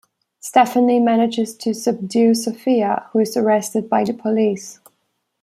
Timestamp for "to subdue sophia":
1.55-3.05